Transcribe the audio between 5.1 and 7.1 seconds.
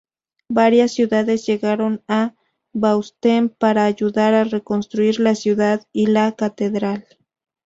la ciudad y la Catedral.